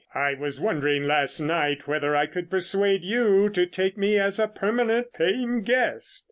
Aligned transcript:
"I 0.15 0.33
was 0.33 0.59
wondering 0.59 1.03
last 1.03 1.39
night 1.39 1.85
whether 1.87 2.15
I 2.15 2.25
could 2.25 2.49
persuade 2.49 3.03
you 3.05 3.49
to 3.49 3.67
take 3.67 3.99
me 3.99 4.17
as 4.17 4.39
a 4.39 4.47
permanent 4.47 5.13
paying 5.13 5.61
guest." 5.61 6.19